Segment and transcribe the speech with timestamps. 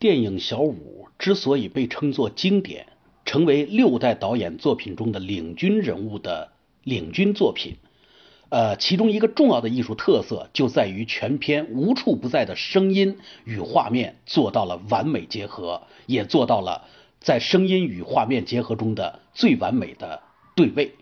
[0.00, 2.86] 电影《小五》之所以被称作经典，
[3.26, 7.76] 成为六代导演作品中的领军人物的领军作品，
[8.48, 16.86] 呃，其中一个重要的艺术特色就在于全片无处不在的声音与画面做到了完美结合，也做到了
[17.20, 20.22] 在声音与画面结合中的最完美的
[20.56, 20.94] 对位。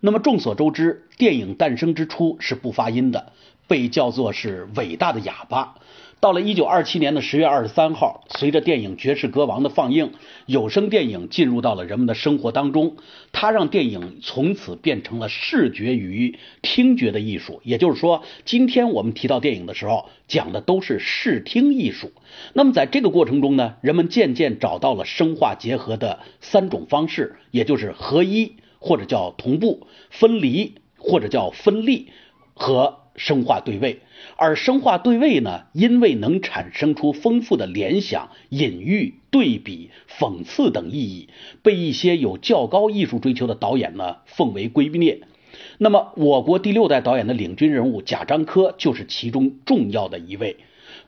[0.00, 3.32] 那么众所周知，电影诞生之初是不发音的，
[3.66, 5.76] 被叫做是伟大的哑巴。
[6.20, 10.12] 到了一九二七年的十月二十三号，随着电影《爵士歌王》的放映，
[10.46, 12.96] 有声电影进入到了人们的生活当中。
[13.30, 17.60] 它让电影从此变成了视觉与听觉的艺术。
[17.62, 22.10] 也就是说，今天我们提到电影的时候，讲的都是视听艺术。
[22.54, 32.08] 那么在这个过程中呢，人们渐渐找到了声画结合的三种方式，也就是合一或者叫同步，分离或者叫分立
[32.54, 33.03] 和。
[33.16, 34.00] 生化对位，
[34.36, 41.28] 而生化对位呢，因为能产生出丰富的联想、隐喻、对比、讽刺等意义，
[41.62, 45.20] 被一些有较高艺术追求的导演呢奉为圭臬。
[45.78, 50.56] 那么，我国第六代导演的领军人物贾樟柯就是其中重要的一位。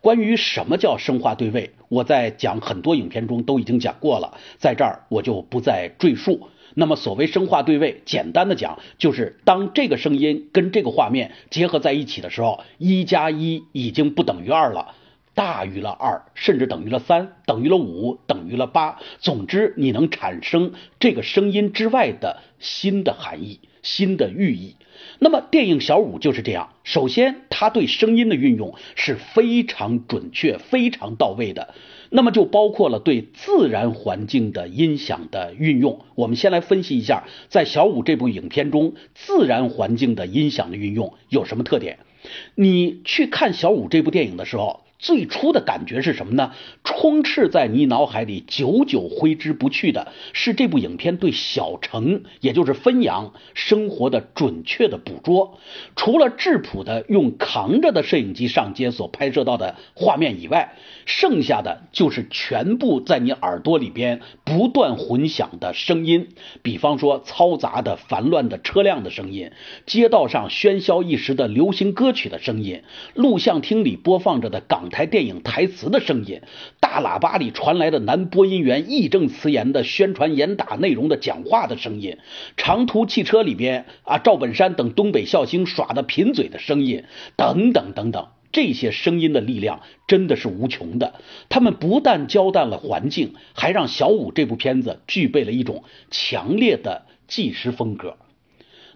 [0.00, 6.48] 关于什么叫生化对位，我在讲很多影片中都已经讲过了，在这儿我就不再赘述。
[6.78, 14.94] 那么，所谓声画对位，简单的讲，就是当这个声音跟这个画面结合在一起的时候，一加一已经不等于二了，
[15.36, 18.98] 大于了二，甚至等于了三，等于了五，等于了八。
[19.18, 24.76] 总之，你能产生这个声音之外的新的含义、新的寓意。
[25.18, 26.70] 那么，电影《小五》就是这样。
[26.84, 31.74] 首先，它对声音的运用是非常准确、非常到位的。
[32.08, 36.00] 那么就包括了对自然环境的音响的运用。
[36.14, 41.98] 我们先来分析一下，在《小五》这部影片中，自然环境的音响的运用有什么特点？
[42.54, 44.85] 你去看《小五》这部电影的时候。
[44.98, 46.52] 最初的感觉是什么呢？
[46.82, 55.58] 充斥在你脑海里，久久挥之不去的是这部影片对小城，也就是汾阳生活的准确的捕捉。
[55.96, 66.28] 除了质朴的用扛着的摄影机上街所拍摄到的画面以外，剩下的就是全部在你耳朵里边不断混响的声音。
[66.62, 69.52] 比方说嘈杂的、烦乱的车辆的声音，
[69.84, 72.82] 街道上喧嚣一时的流行歌曲的声音，
[73.14, 74.85] 录像厅里播放着的港。
[74.90, 76.40] 台电影台词的声音，
[76.80, 82.18] 大喇叭里传来的男播音员义正辞严的宣传严打内容的讲话的声音，
[82.56, 87.04] 长途汽车里边啊赵本山等东北笑星耍的贫嘴的声音，
[87.36, 91.14] 等等等等，这些声音的力量真的是无穷的。
[91.48, 98.16] 他们不但交代了环境，还让小五这部片子具备了一种强烈的纪实风格。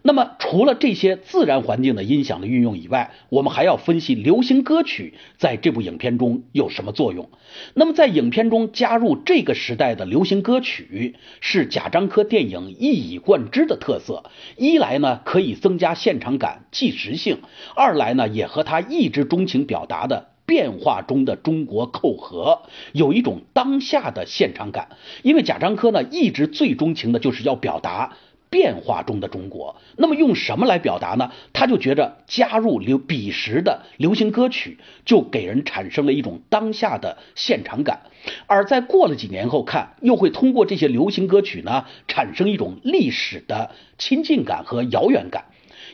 [0.02, 7.28] 那么，除了这些自然环境的音响的运用以外，我们还要分析流行歌曲在这部影片中有什么作用。
[7.74, 14.24] 那么，在影片中加入这个时代的流行歌曲，是贾樟柯电影一以贯之的特色。
[14.56, 17.36] 一来呢，可以增加现场感、纪实性；
[17.76, 22.62] 二来呢，也和他一直钟情表达的变化中的中国扣合，
[22.92, 24.88] 有一种当下的现场感。
[25.22, 28.16] 因为贾樟柯呢，一直最钟情的就是要表达。
[28.50, 31.30] 变化中的中国，那么用什么来表达呢？
[31.52, 38.00] 他就觉着加入流彼时的流行歌曲，就给人产生了一种当下的现场感，
[38.46, 45.44] 而在过了几年后看，又会通过这些流行歌曲呢，产生一种历史的亲近感和遥远感。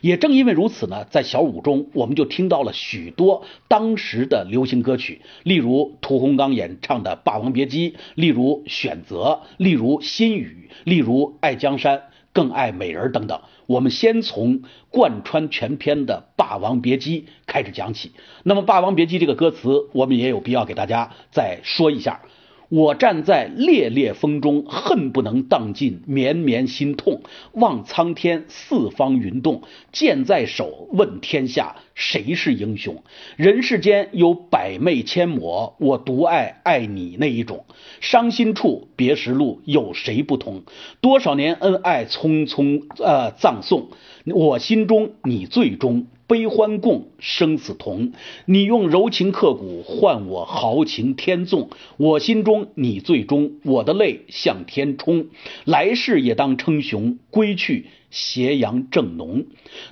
[0.03, 11.99] 也正因为如此呢，在小五中，我们就听到了许多当时的流行歌曲，例如屠洪刚演唱的《霸王别姬》，例如《选择》，例如《心语》，例如《爱江山》。
[12.37, 14.61] 更爱美人等等，我们先从
[14.91, 18.13] 贯穿全篇的《霸王别姬》开始讲起。
[18.43, 22.21] 那么，《霸王别姬》这个歌词，我们也有必要给大家再说一下。
[22.69, 27.21] 我站在烈烈风中，恨不能荡尽绵绵心痛。
[27.53, 29.63] 望苍天，四方云动，
[29.93, 33.05] 剑在手，问天下，谁是英雄？
[33.37, 37.65] 人世间有百媚千抹，我独爱爱你那一种。
[38.01, 40.63] 伤心处，别时路，有谁不同？
[41.01, 43.91] 多少年恩爱，匆匆呃葬送，
[44.25, 46.07] 我心中你最终。
[46.27, 48.13] 悲欢共，生死同。
[48.47, 53.53] 你用柔情刻骨换我豪情天纵，我心中你最终。
[53.65, 55.29] 我的泪向天冲，
[55.65, 57.19] 来世也当称雄。
[57.31, 59.45] 归去，斜阳正浓。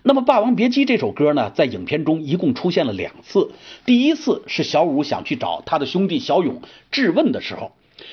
[0.03, 3.53] 那么，《霸王别姬》这首歌呢，在影片中一共出现了两次。
[3.85, 7.73] 第一次是小五想去找他的兄弟小勇质问的时候。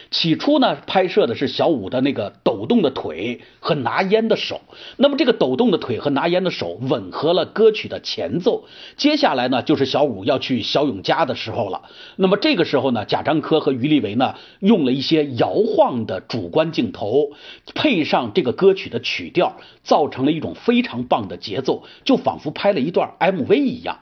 [0.10, 4.62] 起初呢，拍摄的是小五的那个抖动的腿和拿烟的手。
[4.98, 8.66] 那么这个抖动的腿和拿烟的手吻合了歌曲的前奏。
[8.98, 11.84] 接下来呢，就是小五要去小勇家的时候了。
[12.18, 17.32] 那么这个时候呢，贾樟柯和于立维呢，用了一些摇晃的主观镜头，
[17.74, 24.00] 配上这个歌曲的曲调，造成了一种非常棒的节奏，就仿佛拍了一段 MV 一样。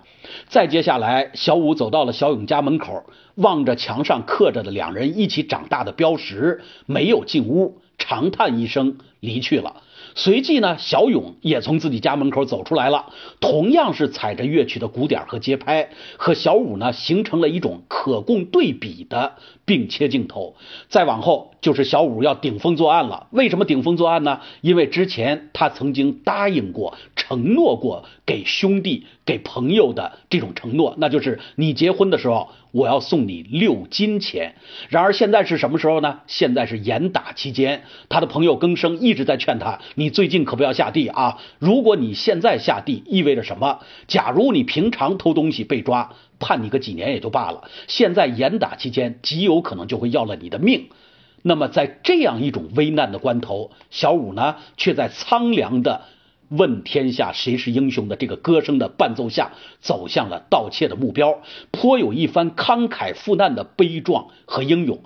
[0.48, 3.04] 再接下来，小五走到了小勇家门口，
[3.36, 9.78] 望着墙上刻着的两人一起长大的标识，没有进屋，长叹一声，离去了。
[10.16, 19.36] 随即呢，小勇也从自己家门口走出来了，同样是踩着乐曲的鼓点和节拍，和小五呢形成了一种可供对比的
[19.66, 20.56] 并切镜头。
[20.90, 23.28] 再往后就是小五要顶风作案了。
[23.32, 24.42] 为什么顶风作案呢？
[24.62, 32.50] 因为之前他曾经答应过、承诺过给兄弟、给朋友的这种承诺，那就是你结婚的时候。
[32.72, 34.56] 我要送你六金钱。
[34.90, 36.20] 然而现在是什么时候呢？
[36.28, 41.38] 现在是严打期间，他的朋友更生一直在劝他：你最近可不要下地啊！
[41.60, 43.80] 如果你现在下地，意味着什么？
[44.08, 47.70] 假如你平常偷东西被抓，判你个几年也就罢了。
[47.88, 50.90] 现在严打期间，极有可能就会要了你的命。
[51.42, 56.02] 那么在这样一种危难的关头，小五呢，却在苍凉的。
[56.50, 61.42] 问天下谁是英雄的这个歌声的伴奏下，走向了盗窃的目标，
[61.72, 65.02] 颇有一番慷慨赴难的悲壮和英勇。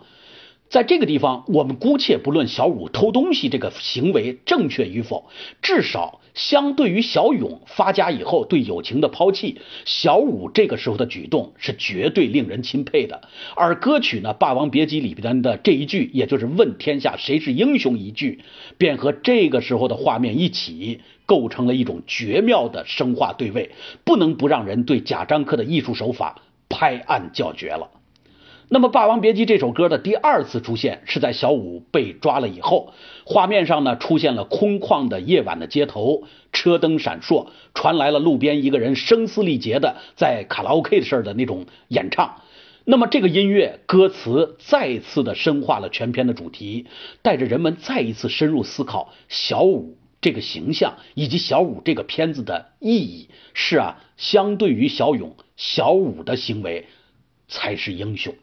[0.73, 5.29] 在这个地方，我们姑且不论小五偷东西这个行为正确与否，
[5.61, 13.21] 至少相对于小勇发家以后对友情的抛弃，小五这个时候的举动是绝对令人钦佩的。
[13.55, 18.39] 而歌曲呢，《霸王别姬》里边的这一句，也就是“问天下谁是英雄”一句，
[18.79, 23.69] 便和这个时候的画面一起，构成了一种绝妙的声画对位，
[24.03, 27.91] 不能不让人对贾樟柯的艺术手法拍案叫绝了。
[28.73, 32.91] 那么，《霸王别姬》这首歌的第二次出现是在小五被抓了以后，
[33.23, 42.41] 画面上呢出现了空旷的夜晚的街头，车灯闪烁，传来了路边一个人声嘶力竭的在卡拉 OK 的事的那种演唱。
[42.83, 46.87] 那么，这个音乐歌词再次的深化了全片的主题，
[47.21, 53.29] 带着人们再一次深入思考小五这个形象以及小五这个片子的意义。
[53.53, 56.87] 是啊，相对于小勇，小五的行为
[57.47, 58.33] 才是英雄。